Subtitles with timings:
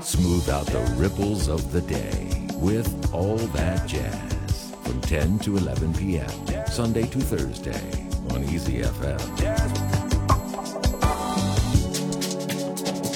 [0.00, 5.92] Smooth out the ripples of the day with All That Jazz from 10 to 11
[5.92, 6.30] p.m.
[6.66, 9.20] Sunday to Thursday on Easy FM.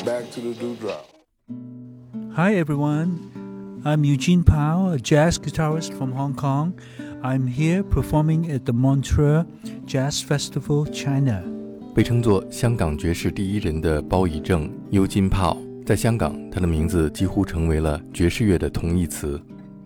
[0.05, 1.09] Back to the dewdrop.
[2.35, 6.79] Hi everyone, I'm Eugene Pao, a jazz guitarist from Hong Kong.
[7.23, 9.47] I'm here performing at the Montreux
[9.87, 11.43] Jazz Festival, China.
[11.95, 19.40] 被称作香港爵士第一人的包以正 u j i n Pao， 在香港，他的名字几乎成为了爵士乐的同义词。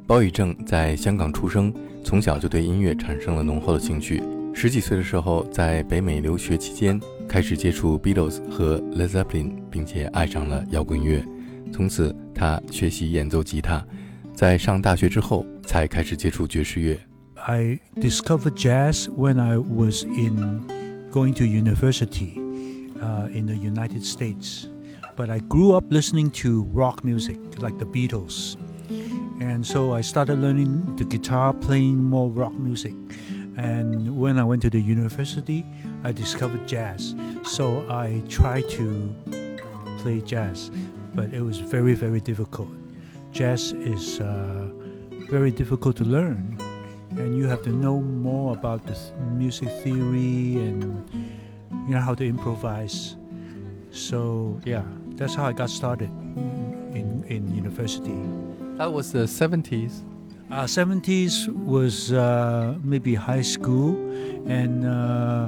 [0.08, 1.74] 包以正在香港出生，
[2.06, 4.24] 从小就对音乐产生了浓厚的兴趣。
[4.54, 11.22] 十几岁的时候，在北美留学期间，开始接触 Beatles 和 Led Zeppelin，并且爱上了摇滚乐。
[11.74, 13.86] 从此，他学习演奏吉他。
[14.34, 16.98] 在上大学之后，才开始接触爵士乐。
[17.36, 20.62] I discovered jazz when I was in
[21.12, 22.40] going to university
[23.02, 24.68] uh, in the United States.
[25.20, 28.56] But I grew up listening to rock music like the Beatles.
[29.42, 32.94] And so I started learning the guitar, playing more rock music.
[33.58, 35.66] And when I went to the university,
[36.06, 37.16] I discovered jazz.
[37.44, 39.14] So I tried to
[39.98, 40.72] play jazz,
[41.14, 42.70] but it was very, very difficult.
[43.34, 44.70] Jazz is uh,
[45.30, 46.58] very difficult to learn
[47.18, 48.98] and you have to know more about the
[49.34, 51.04] music theory and
[51.90, 53.18] you know how to improvise.
[53.92, 54.86] So yeah,
[55.20, 56.10] that's how I got started
[56.96, 58.18] in in university.
[58.78, 60.04] That was the seventies.
[60.52, 63.94] Uh, 70s was uh, maybe high school,
[64.50, 65.48] and uh,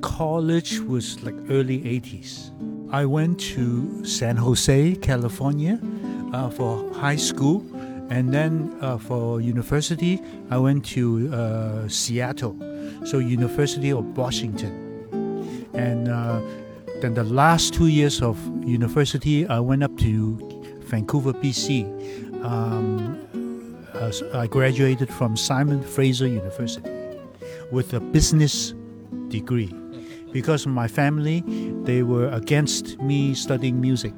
[0.00, 2.50] college was like early 80s.
[2.92, 5.78] I went to San Jose, California,
[6.32, 7.64] uh, for high school,
[8.10, 10.20] and then uh, for university,
[10.50, 12.56] I went to uh, Seattle,
[13.04, 14.72] so University of Washington.
[15.72, 16.40] And uh,
[17.00, 20.36] then the last two years of university, I went up to
[20.82, 21.84] Vancouver, BC.
[22.44, 23.18] Um,
[24.34, 26.90] I graduated from Simon Fraser University
[27.70, 28.74] with a business
[29.28, 29.72] degree
[30.32, 31.42] because my family
[31.82, 34.14] they were against me studying music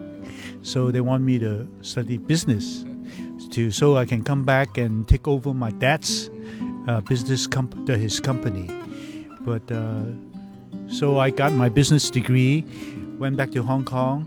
[0.63, 2.85] so they want me to study business
[3.51, 6.31] to so I can come back and take over my dad's
[6.89, 8.71] uh, business comp- his company.
[9.41, 10.05] But uh,
[10.88, 12.66] so I got my business degree,
[13.20, 14.26] went back to Hong Kong,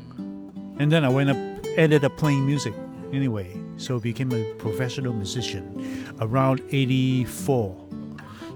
[0.79, 1.37] and then I went up
[1.77, 2.75] ended up playing music
[3.13, 3.57] anyway.
[3.77, 7.75] So became a professional musician around 84.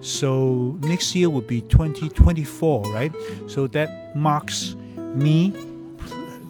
[0.01, 3.13] So next year will be 2024, right?
[3.47, 4.77] So that marks
[5.15, 5.55] me.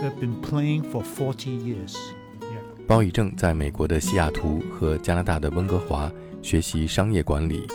[0.01, 1.97] I've been playing for 40 years.
[2.87, 6.13] 包以正在美国的西雅图和加拿大的温哥华
[6.43, 7.67] 学习商业管理。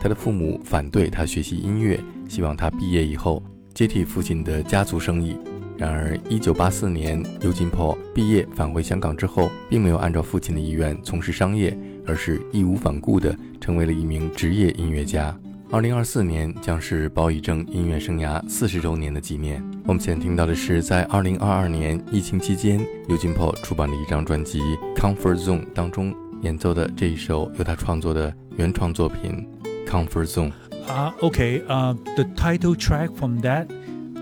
[0.00, 2.00] 他的父母反对他学习音乐，
[2.31, 3.43] 希望他毕业以后
[3.73, 5.35] 接替父亲的家族生意。
[5.77, 11.77] 然而，1984年尤金·波毕业返回香港之后，并没有按照父亲的意愿从事商业，
[12.07, 15.37] 而是义无反顾地成为了一名职业音乐家。
[15.71, 19.61] 二零二四年将是包以正音乐生涯四十周年的纪念。
[19.85, 24.61] 我们现在听到的是在二零二二年疫情期间，尤金波出版的一张专辑
[24.95, 29.45] 《Comfort Zone》当中演奏的这一首由他创作的原创作品
[29.89, 30.49] 《Comfort Zone》。
[30.87, 33.67] 啊，OK，啊，the title track from that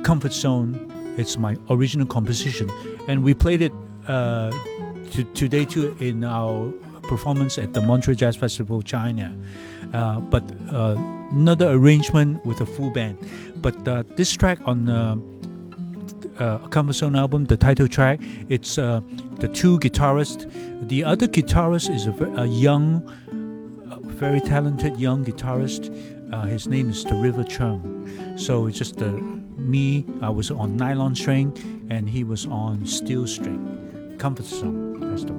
[0.03, 0.75] Comfort Zone,
[1.17, 2.69] it's my original composition,
[3.07, 3.71] and we played it
[4.07, 4.51] uh
[5.11, 6.71] to today too in our
[7.09, 9.35] performance at the Montreux Jazz Festival, China.
[9.93, 10.95] Uh, but uh,
[11.31, 13.17] another arrangement with a full band.
[13.55, 15.19] But uh, this track on the
[16.37, 19.01] uh, Comfort Zone album, the title track, it's uh,
[19.39, 20.45] the two guitarists.
[20.87, 23.01] The other guitarist is a, a young,
[24.19, 25.87] very talented young guitarist.
[26.33, 28.05] Uh, his name is River Chung.
[28.37, 28.99] So it's just
[29.57, 30.05] me.
[30.21, 31.53] I was on nylon string,
[31.89, 34.15] and he was on steel string.
[34.19, 34.99] Comfort Zone.
[34.99, 35.38] That's the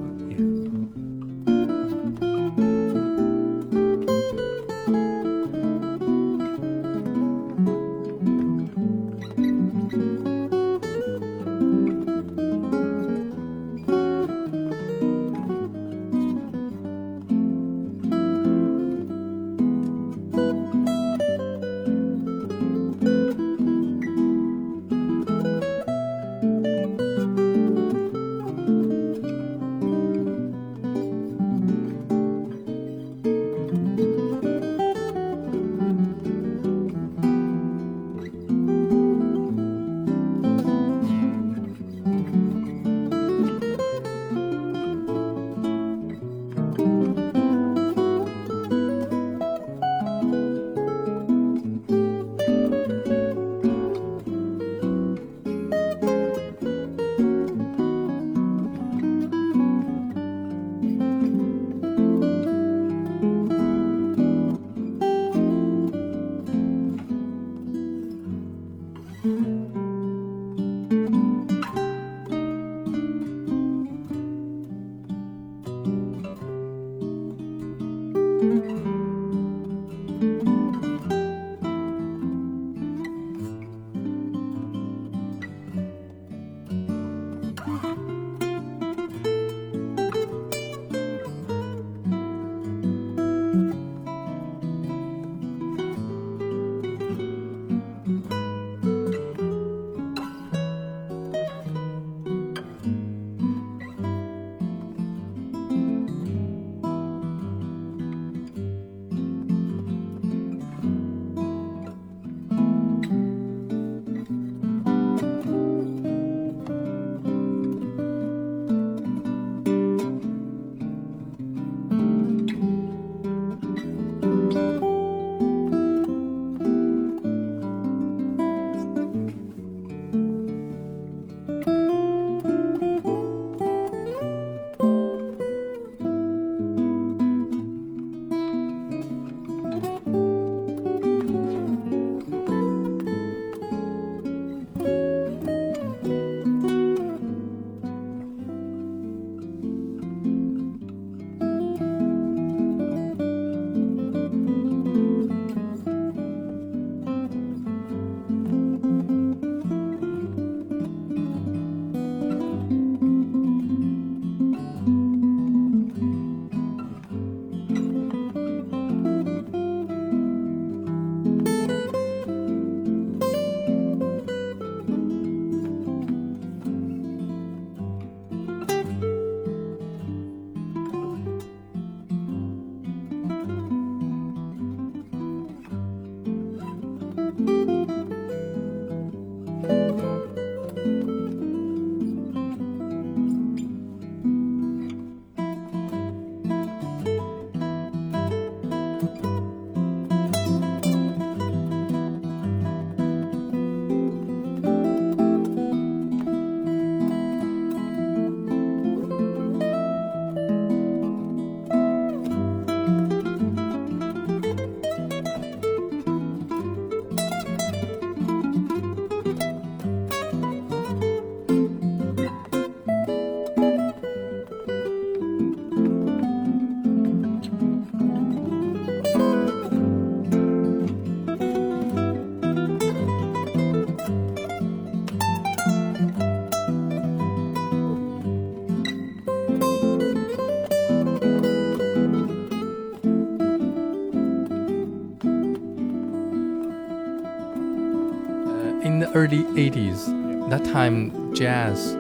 [249.30, 250.50] early 80s.
[250.50, 251.94] That time, jazz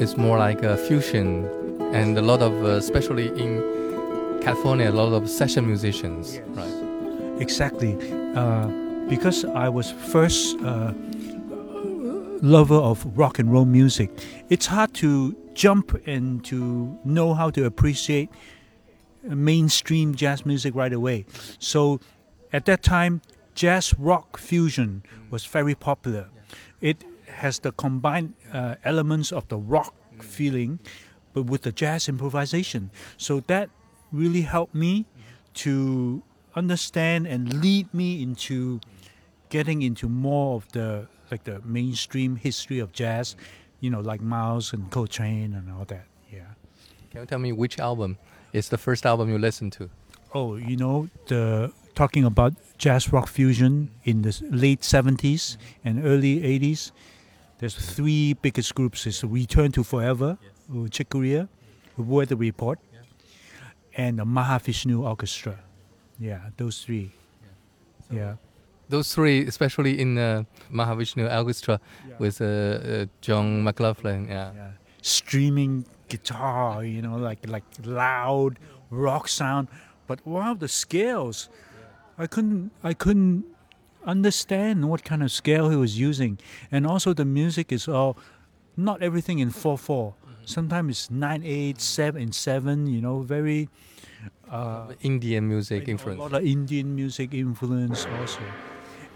[0.00, 1.46] is more like a fusion,
[1.94, 6.34] and a lot of, uh, especially in California, a lot of session musicians.
[6.34, 6.44] Yes.
[6.48, 7.40] Right.
[7.40, 7.96] Exactly.
[8.34, 8.66] Uh,
[9.08, 10.92] because I was first uh,
[12.42, 14.10] lover of rock and roll music,
[14.50, 18.28] it's hard to jump and to know how to appreciate
[19.22, 21.24] mainstream jazz music right away.
[21.58, 22.00] So
[22.52, 23.22] at that time,
[23.54, 26.28] jazz rock fusion was very popular.
[26.80, 30.78] It has the combined uh, elements of the rock feeling,
[31.32, 32.90] but with the jazz improvisation.
[33.16, 33.70] So that
[34.12, 35.06] really helped me
[35.54, 36.22] to
[36.54, 38.80] understand and lead me into
[39.48, 43.36] getting into more of the like the mainstream history of jazz,
[43.80, 46.06] you know, like Miles and Coltrane and all that.
[46.32, 46.42] Yeah.
[47.10, 48.16] Can you tell me which album
[48.52, 49.90] is the first album you listened to?
[50.34, 56.40] Oh, you know, the talking about jazz rock fusion in the late 70s and early
[56.40, 56.92] 80s.
[57.58, 59.06] There's three biggest groups.
[59.06, 60.38] It's Return to Forever,
[60.68, 61.48] with Chick Corea,
[61.96, 62.78] Weather Report,
[63.96, 65.58] and the Mahavishnu Orchestra.
[66.18, 67.12] Yeah, those three.
[68.10, 68.36] Yeah.
[68.88, 71.80] Those three, especially in uh, Mahavishnu Orchestra
[72.18, 74.28] with uh, uh, John McLaughlin.
[74.28, 74.52] Yeah.
[74.54, 74.70] yeah.
[75.02, 78.58] streaming guitar, you know, like like loud
[78.90, 79.68] rock sound.
[80.06, 81.48] But wow, the scales,
[82.18, 83.44] I couldn't I couldn't
[84.04, 86.38] understand what kind of scale he was using,
[86.70, 88.16] and also the music is all
[88.76, 90.14] not everything in four four.
[90.44, 92.86] Sometimes it's nine eight seven seven.
[92.86, 93.68] You know, very
[94.50, 96.20] uh, Indian music a influence.
[96.20, 98.40] lot of Indian music influence also,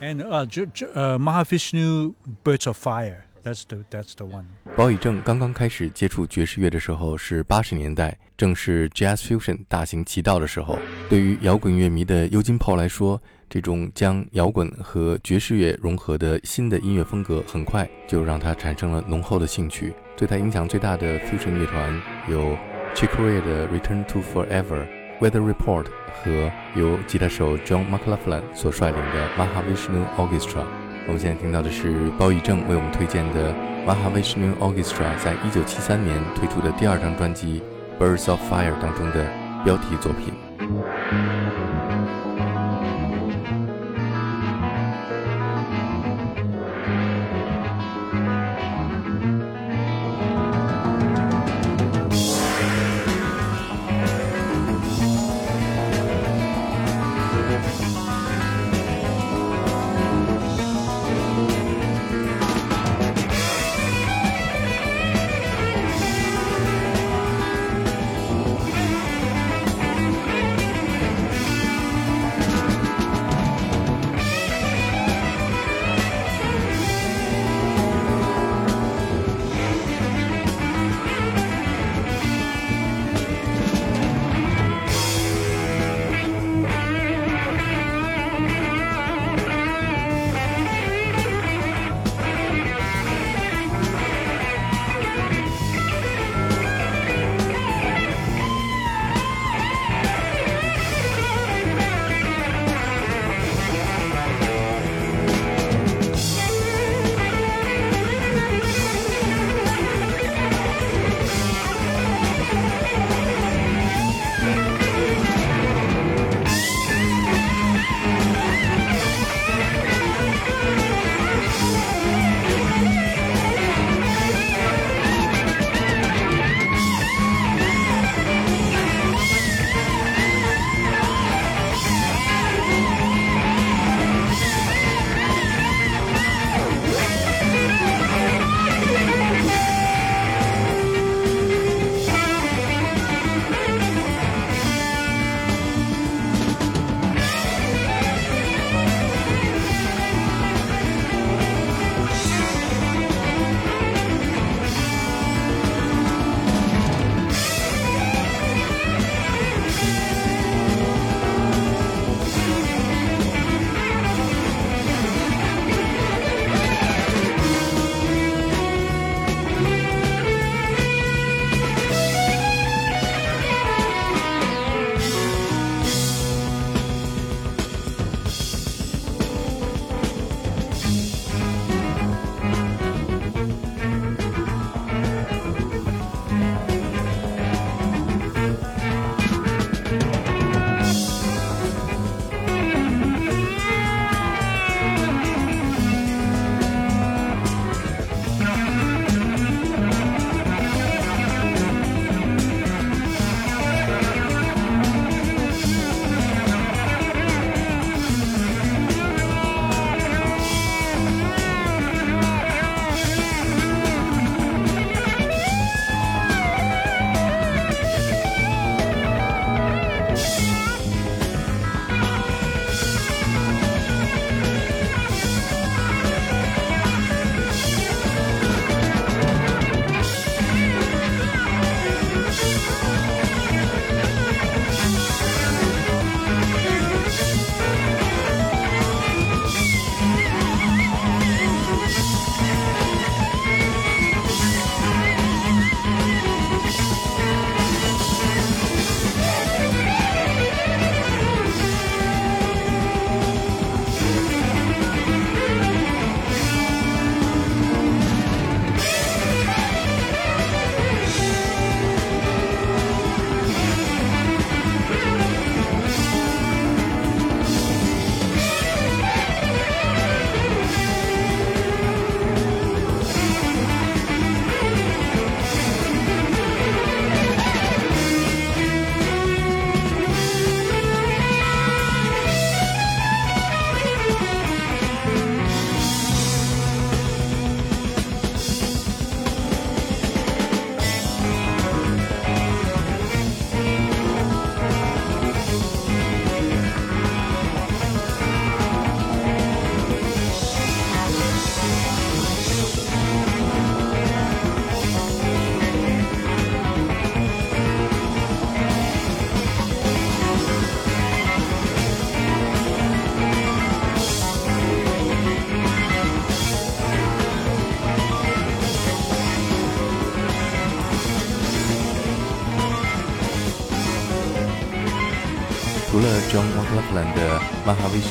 [0.00, 2.14] and uh, J- J- uh, Mahavishnu
[2.44, 3.26] Birds of Fire.
[3.42, 4.44] That's the that's the one.
[4.76, 10.78] 包以正刚刚开始接触爵士乐的时候是八十年代，正是 Jazz Fusion 大行其道的时候。
[11.08, 19.94] 对于摇滚乐迷的尤金炮来说，这种将摇滚和爵士乐融合的新的音乐风格，很快就让他产生了浓厚的兴趣。
[20.16, 22.56] 对他影响最大的 fusion 乐团有
[22.94, 24.86] Chick Corea 的 Return to Forever、
[25.18, 25.86] Weather Report
[26.22, 30.64] 和由吉他手 John McLaughlin 所率领的 Mahavishnu Orchestra。
[31.06, 33.52] 我们现在听到的是包以正为我们推荐的
[33.86, 37.62] Mahavishnu Orchestra 在一九七三年推出的第二张专辑
[38.02, 39.26] 《Birds of Fire》当中的
[39.64, 41.69] 标题作品。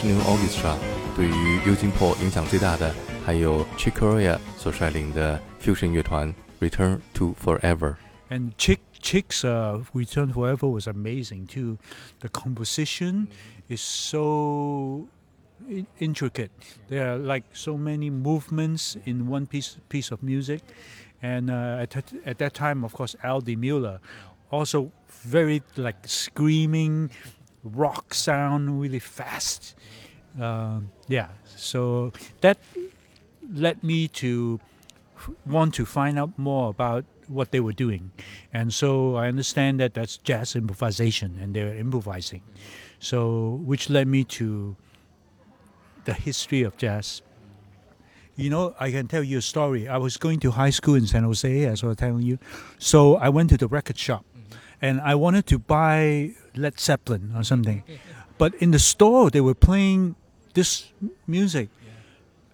[0.04, 0.76] New Orchestra
[1.16, 2.94] 对于 u j i n p o 影响最大的，
[3.26, 7.96] 还有 Chick Corea 所率领的 fusion 乐团 Return to Forever。
[8.30, 11.78] And Chick Chick's uh, Return Forever was amazing too.
[12.20, 13.28] The composition
[13.68, 15.08] is so
[16.00, 16.52] intricate.
[16.90, 20.62] There are like so many movements in one piece piece of music.
[21.22, 24.00] And uh, at, that, at that time, of course, Al Di Meola,
[24.52, 24.92] also
[25.24, 27.10] very like screaming
[27.64, 29.76] rock sound, really fast.
[30.40, 32.58] Um, yeah, so that
[33.52, 34.60] led me to
[35.46, 38.12] want to find out more about what they were doing.
[38.54, 42.42] And so I understand that that's jazz improvisation and they're improvising.
[43.00, 44.76] So, which led me to
[46.06, 47.22] the history of jazz.
[48.36, 49.88] You know, I can tell you a story.
[49.88, 52.40] I was going to high school in San Jose, as I was telling you.
[52.78, 54.26] So I went to the record shop
[54.82, 57.84] and I wanted to buy Led Zeppelin or something.
[58.38, 60.16] But in the store, they were playing
[60.54, 60.92] this
[61.28, 61.70] music.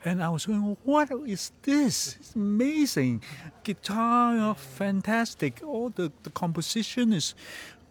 [0.03, 2.15] And I was going, what is this?
[2.20, 3.24] It's amazing.
[3.63, 5.62] Guitar, oh, fantastic.
[5.65, 7.34] All the, the composition is,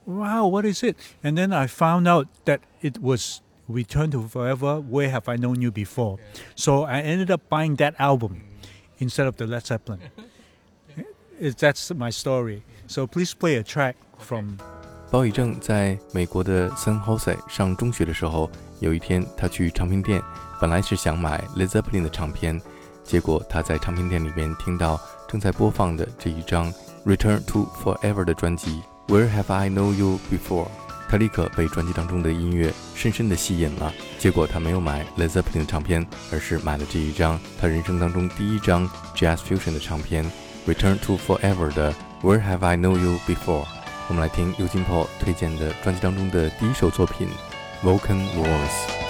[0.07, 0.97] wow, what is it?
[1.25, 5.61] And then I found out that it was Return to Forever, Where Have I Known
[5.61, 6.19] You Before?
[6.55, 8.45] So I ended up buying that album
[8.99, 10.01] instead of the Led Zeppelin.
[11.41, 12.63] It- That's my story.
[12.87, 14.55] So please play a track from
[15.11, 18.51] 包以正在美国的 San Jose 上中学的时候，
[18.81, 20.21] 有一天他去唱片店，
[20.61, 22.61] 本来是想买 Led Zeppelin 的唱片，
[23.05, 26.73] 结果他在唱片店里面听到正在播放的这一张
[27.05, 30.67] Return to Forever 的专辑 Where Have I Know You Before，
[31.09, 33.93] 他立刻被专辑当中的音乐深深的吸引了。
[34.19, 40.25] 结果他没有买 Led Zeppelin 的唱片，而是买了这一张他人生当中第一张 Jazz Fusion 的唱片
[40.67, 43.65] Return to Forever 的 Where Have I Know You Before。
[44.07, 47.29] 我们来听尤金·鲍推荐的专辑当中的第一首作品
[47.87, 49.01] 《Vulcan Wars》。